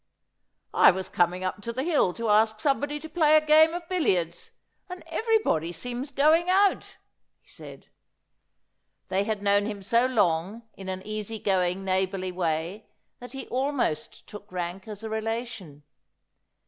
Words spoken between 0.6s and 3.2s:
'I was coming up to the Hill to ask somebody to